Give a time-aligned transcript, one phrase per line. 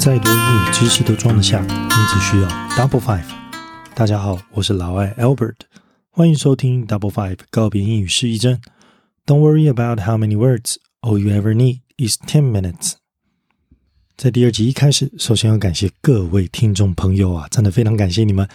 [0.00, 1.68] 再多英语知识都装得下，你
[2.10, 3.26] 只需要 Double Five。
[3.94, 5.56] 大家好，我是老外 Albert，
[6.08, 8.58] 欢迎收听 Double Five 告别英语失忆症。
[9.26, 12.92] Don't worry about how many words, all you ever need is ten minutes。
[14.16, 18.48] 在第二集一开始，首先要感谢各位听众朋友啊，真的非常感谢你们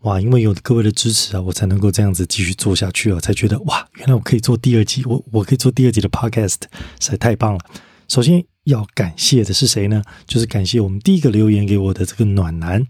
[0.00, 0.18] 哇！
[0.18, 6.62] 因为有各位的支持啊，我才能够这样子继续做下去啊，才觉得哇，原来我可以做第二集，我我可以做第二集的 Podcast，
[6.98, 7.60] 实在太棒了。
[8.08, 10.02] 首先要感谢的是谁呢？
[10.26, 12.84] 就是感谢我们第一个留言给我的这个暖男，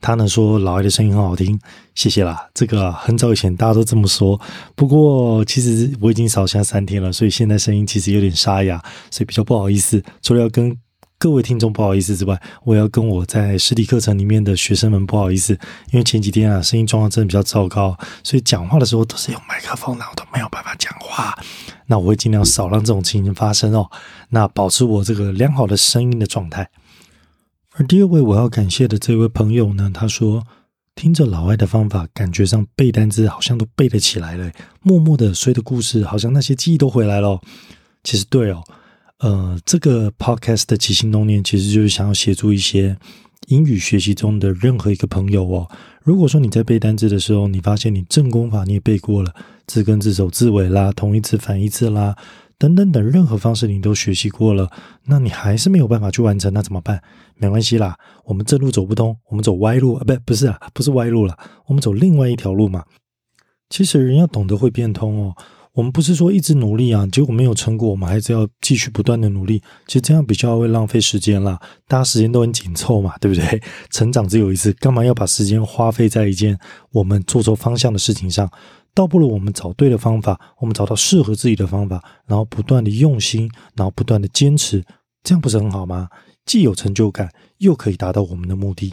[0.00, 1.58] 他呢说老艾的声音很好听，
[1.94, 2.48] 谢谢啦。
[2.54, 4.40] 这个很早以前大家都这么说，
[4.74, 10.02] 不过其实我已经扫下三天了，所以现在声音其实有点沙哑，所以比较不好意思。
[10.22, 10.76] 除了要跟
[11.22, 15.56] 各位听众不好意思之外，我要跟我在实体课程里面的学生们不好意思，
[15.92, 21.38] 因为前几天啊声音状况真的比较糟糕，所以讲话的时候都是用麦克风，然后都没有办法讲话。
[21.86, 23.88] 那我会尽量少让这种情形发生哦，
[24.30, 26.68] 那保持我这个良好的声音的状态。
[27.74, 30.42] 而第二位我要感谢的这位朋友呢，他说
[30.96, 37.40] 听着老外的方法，感觉上背单词好像都背得起来了，默默的随着故事，好像那些记忆都回来了。
[38.02, 38.64] 其实对哦。
[39.22, 42.96] 呃，这个 podcast 的起心动念其实就是想要协助一些
[43.46, 45.70] 英语学习中的任何一个朋友哦。
[46.02, 49.32] 如果说你在背单词的时候，你发现你正功法你也背过了，
[49.68, 52.16] 字根、字首、字尾啦，同义词、反义词啦，
[52.58, 54.68] 等等等任何方式你都学习过了，
[55.04, 57.00] 那你还是没有办法去完成，那怎么办？
[57.36, 62.84] 没关系啦，我们正路走不通，我们走歪路啊，不，不是啊，不是歪路了，我们走另外一条路嘛。
[63.70, 65.36] 其实人要懂得会变通哦。
[65.74, 69.62] 我们不是说一直努力啊，结果没有成果，我们还是要继续不断的努力。
[69.86, 73.62] 其实这样比较会浪费时间啦，大家时间都很紧凑嘛，对不对？
[73.90, 76.58] 成长只有一次，干嘛要把时间花费在一件
[76.90, 78.50] 我们做错方向的事情上？
[78.94, 84.84] 倒不如我们找对的方法，我们找到适合自己的方法，然后不断的用心，然后不断的坚持，
[85.24, 86.10] 这样不是很好吗？
[86.44, 88.92] 既有成就感，又可以达到我们的目的。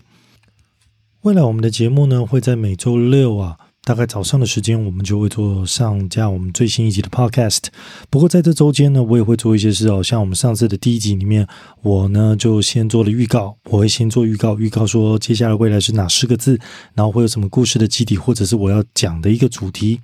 [1.24, 3.58] 未来我们的节目呢，会在每周六啊。
[3.84, 7.64] 大概早上的时间，我们就会做上架我们最新一集的 Podcast。
[8.10, 11.48] 不过在这周间呢，我也会做一些事哦，像我们上次的第一集里面，
[11.82, 16.60] 我呢就先做了预告，我会先做预告，预告说接下来未来是哪十个字，
[16.94, 20.00] 然后会有什么故事的基底，或者是我要讲的一个主题。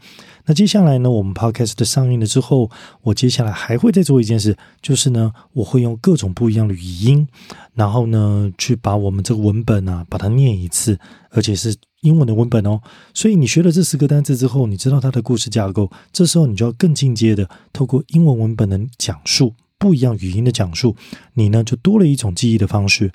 [0.48, 2.70] 那接下来呢，我们 Podcast 的上映了之后，
[3.02, 7.28] 我接下来还会再做一件事，就是呢，我会用各种不一样的语音，
[7.74, 11.00] 然后呢，去把我们这个文本啊，把它念一次，
[11.32, 12.80] 而且是英文的文本哦。
[13.14, 20.96] 所以你学了这十个单词之后，你知道它的故事架构，这时候你就要更进阶的，透过英文文本的讲述，不一样语音的讲述，
[21.34, 23.12] 你呢就多了一种记忆的方式。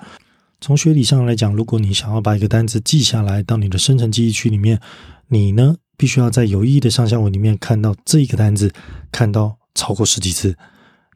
[0.61, 4.81] 从学理上来讲，如果你想要把一个单词记下来到你的生成记忆区里面，
[5.29, 5.77] 你呢？
[5.97, 8.73] 必须要在有意义的上下文里面看到这一个单字，
[9.13, 10.57] 看到超过十几次。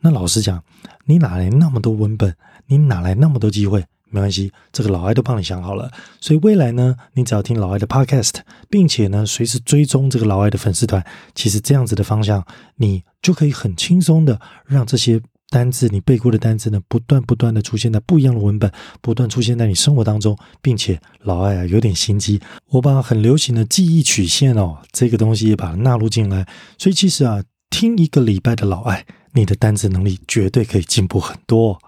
[0.02, 0.62] 那老实讲，
[1.06, 2.36] 你哪来那么多文本？
[2.66, 3.86] 你哪来那么多机会？
[4.14, 5.90] 没关系，这个老艾都帮你想好了。
[6.20, 8.34] 所以未来呢，你只要听老艾的 Podcast，
[8.70, 11.04] 并且呢，随时追踪这个老艾的粉丝团，
[11.34, 15.20] 其实这样子的方向，你就可以很轻松的让这些。
[15.50, 18.68] 单字，你背过的单字呢，不断不断的出现在不一样的文本，
[19.00, 26.44] 不断出现在你生活当中，并且老艾啊有点心机，我把很流行的记忆曲线哦这个东西也把它纳入进来，
[26.76, 29.04] 所以其实啊，听一个礼拜的老艾，
[29.34, 31.78] 你的单词能力绝对可以进步很多。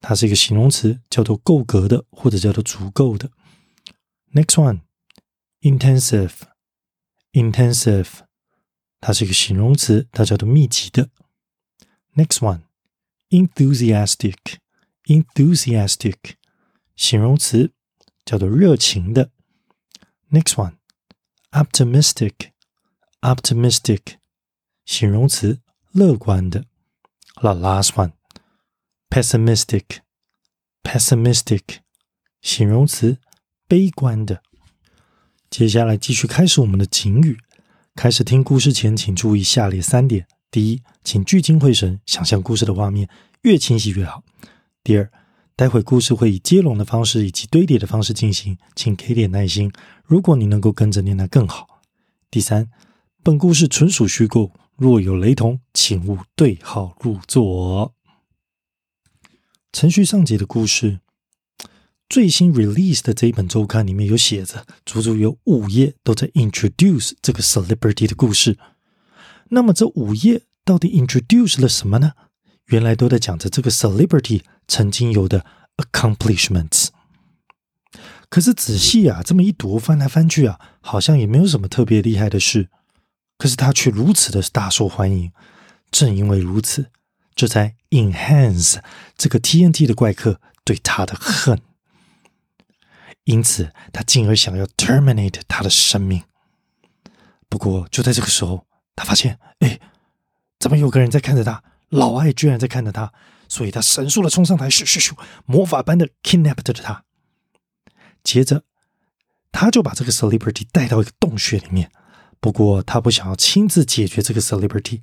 [0.00, 3.30] 它是一个形容词，叫做够格的或者叫做足够的。
[4.32, 4.80] Next one,
[5.61, 6.33] intensive,
[7.31, 8.09] intensive，
[8.99, 11.09] 它是一个形容词，它叫做密集的。
[12.15, 12.61] Next one,
[13.29, 14.57] enthusiastic,
[15.05, 16.35] enthusiastic。
[16.95, 17.73] 形容词
[18.25, 19.31] 叫做热情的。
[20.31, 20.77] Next one,
[21.51, 22.51] optimistic,
[23.21, 24.15] optimistic，
[24.83, 25.61] 形容词
[25.91, 26.65] 乐观的。
[27.35, 28.13] The last one,
[29.09, 29.99] pessimistic,
[30.81, 31.81] pessimistic，
[32.41, 33.19] 形容词
[33.67, 34.41] 悲观的。
[35.52, 37.36] 接下来继续开始我们的警语。
[37.94, 43.06] 开始听故事前，请注意下列三点：第一，请聚精会神，想象故事的画面，
[43.42, 44.22] 越清晰越好；
[44.82, 45.12] 第二，
[45.54, 49.70] 待会故事会以接龙的方式以及堆叠的方式进行，请给点耐心。
[50.06, 51.82] 如果你能够跟着念，那更好。
[52.30, 52.70] 第三，
[53.22, 57.92] 本故事纯属虚构，若有雷同，请勿对号入座。
[59.70, 61.00] 程序上节的故事，
[62.12, 68.58] 最新 release 的这一本周刊里面有写着，足足有五页都在 introduce 这个 celebrity 的故事。
[69.48, 72.12] 那么这五页到底 introduce 了什么呢？
[72.66, 75.46] 原来都在讲着这个 celebrity 曾经有的
[75.78, 76.88] accomplishments。
[78.28, 82.68] 可是仔细啊，这么一读，翻来翻去啊，好像也没有什么特别厉害的事。
[83.38, 85.32] 可是他却如此的大受欢迎。
[85.90, 86.90] 正因为如此，
[87.34, 88.80] 这才 enhance
[89.16, 91.58] 这个 TNT 的怪客对他的恨。
[93.24, 96.22] 因此，他进而想要 terminate 他的生命。
[97.48, 98.66] 不过，就在这个时候，
[98.96, 99.78] 他发现，哎，
[100.58, 101.62] 怎么有个人在看着他？
[101.90, 103.12] 老艾居然在看着他，
[103.48, 107.04] 所以他神速的冲上台，咻咻咻，魔法般的 kidnapped 了他。
[108.24, 108.64] 接着，
[109.52, 111.90] 他就把这个 celebrity 带到一个洞穴里面。
[112.40, 115.00] 不过，他不想要亲自解决这个 celebrity，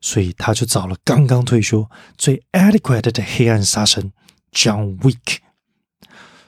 [0.00, 4.12] 所以他就找了刚刚退休、最 adequate 的黑暗杀神
[4.52, 5.38] John Wick。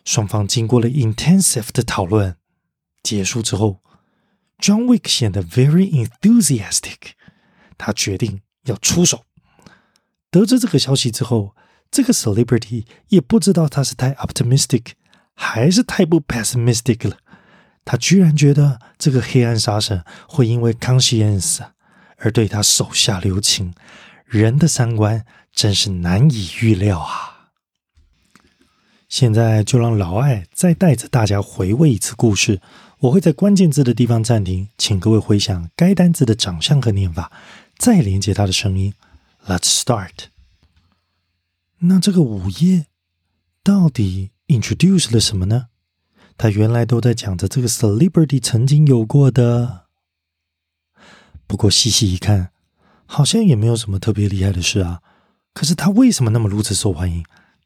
[0.05, 2.37] 双方经过了 intensive 的讨论，
[3.03, 3.81] 结束之后
[4.59, 7.13] ，John Wick 显得 very enthusiastic。
[7.79, 9.25] 他决定要出手。
[10.31, 11.55] 得知这个消息之后，
[11.91, 14.93] 这个 celebrity 也不知道他是太 optimistic。
[15.43, 17.17] 还是太不 pessimistic 了。
[17.87, 21.61] 他居然觉得这个黑暗杀神会因为 conscience
[22.19, 23.73] 而对他手下留情，
[24.27, 27.30] 人的三观真是难以预料啊！
[29.11, 32.63] 现在就让老艾再带着大家回味一次故事。
[33.01, 37.33] 我会在关键字的地方暂停，请各位回想该单字的长相和念法，
[37.77, 38.95] 再连接它的声音。
[39.47, 40.29] Let's start。
[41.81, 42.87] 那这个午夜
[43.65, 45.67] 到底？introduce 了什么呢？
[46.39, 49.87] 他原来都在讲着这个 celebrity 曾经有过的，
[51.49, 52.51] 不过细细一看，
[53.07, 55.03] 好像也没有什么特别厉害的事啊。
[55.53, 57.25] 可是他为什么那么如此受欢迎？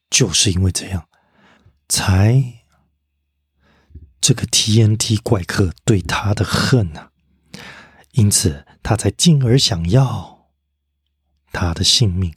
[0.08, 1.06] 就是因为这样，
[1.89, 2.65] 才
[4.21, 7.09] 这个 TNT 怪客对他的恨呐，
[8.13, 10.49] 因此他才进而想要
[11.53, 12.35] 他的性命。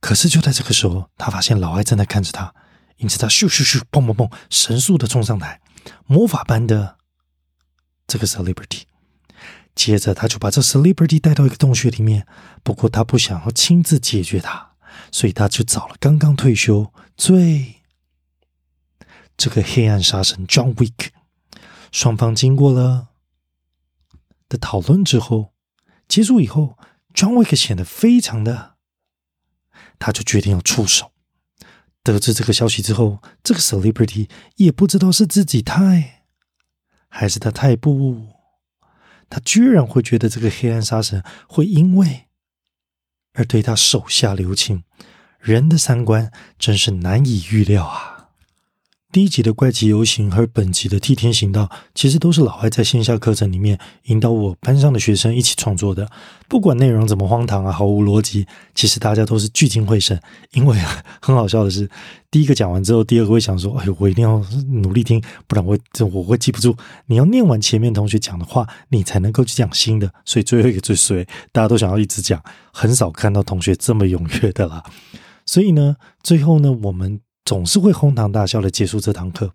[0.00, 2.54] 可是就在这个时候，他发现老艾正在看着他。
[2.98, 5.60] 因此，他咻咻咻，砰砰砰，神速的冲上台，
[6.06, 6.96] 魔法般的
[8.08, 8.82] 这个 celebrity。
[9.76, 12.26] 接着，他就把这 celebrity 带到一个洞穴里面。
[12.64, 14.72] 不过，他不想要亲自解决他，
[15.12, 17.77] 所以他就找了刚刚退休、最
[19.38, 21.08] 这个黑暗杀神 John Wick。
[21.90, 23.08] 双方经过了
[24.48, 25.54] 的讨论之后，
[26.06, 26.76] 结束以后
[27.14, 28.74] ，John Wick 显得非常的，
[29.98, 31.12] 他就决定要出手。
[32.02, 36.24] 得知这个消息之后，这个 celebrity 也不知道是自己太，
[37.08, 38.28] 还是他太不，
[39.30, 42.26] 他居然会觉得这个黑暗杀神会因为
[43.34, 44.84] 而对他手下留情，
[45.38, 48.17] 人的三观真是难以预料啊。
[49.10, 56.06] 第一集的怪奇游行和本集的替天行道，其实都是老外在线下课程里面引导我班上的学生一起创作的。
[56.46, 60.20] 不管内容怎么荒唐啊，毫无逻辑，其实大家都是聚精会神。
[60.52, 60.76] 因为
[61.22, 61.88] 很好笑的是，
[62.30, 66.76] 第一个讲完之后，第二个会想说：“哎呦，我一定要努力听，不然我这我会记不住。
[67.06, 70.12] 你要念完前面同学讲的话，你才能够去讲新的。
[70.26, 72.42] 所以最后一个最衰，大家都想要一直讲，
[72.74, 74.84] 很少看到同学这么踊跃的啦。
[75.46, 77.20] 所以呢，最后呢，我们。
[77.48, 79.54] 总是会哄堂大笑的结束这堂课。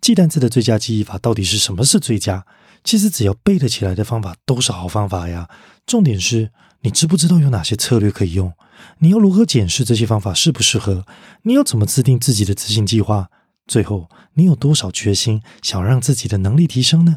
[0.00, 2.46] 记单词的最佳记忆法到底是什么是最佳？
[2.84, 5.50] 其实只要背得起来的方法都是好方法呀。
[5.84, 8.52] 重点是你知不知道有哪些策略可以用？
[8.98, 11.04] 你要如何检视这些方法适不适合？
[11.42, 13.28] 你要怎么制定自己的执行计划？
[13.66, 17.16] 最后，你有多少决心想让自己的能力提升呢？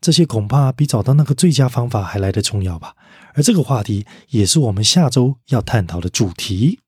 [0.00, 2.94] 这些恐怕比找到那个最佳方法还来得重要吧。
[3.34, 6.80] 而这个话题也是我们下周要探讨的主题。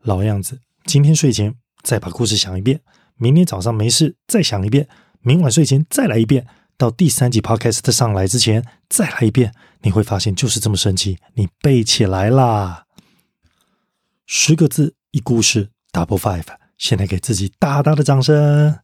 [0.00, 1.56] 老样子，今天睡前。
[1.86, 2.80] 再把故事想一遍，
[3.14, 4.88] 明天早上没事再想一遍，
[5.20, 6.44] 明晚睡前再来一遍，
[6.76, 12.86] 到第三集 podcast 上来之前再来一遍，你会发现就是这么神奇，你背起来啦！
[14.26, 16.42] 十个字一故事，double five，
[16.76, 18.76] 现在给自己大大的掌声，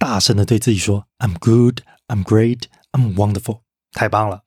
[0.00, 3.60] 大声的对自己说：“I'm good, I'm great, I'm wonderful。”
[3.94, 4.42] 太棒了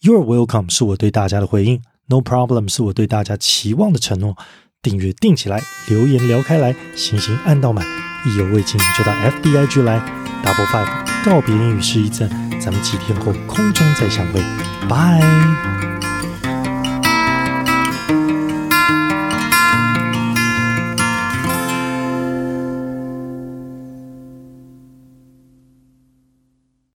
[0.00, 4.34] ！You're welcome 是我对大家的回应，No problem 是我对大家期望的承诺。
[4.82, 7.86] 订阅订起来，留言聊开来，星星按到满，
[8.26, 10.00] 意犹未尽就到 F B I G 来。
[10.42, 12.28] Double Five 告别英语失忆症，
[12.60, 14.42] 咱们几天后空中再相会，
[14.88, 15.91] 拜。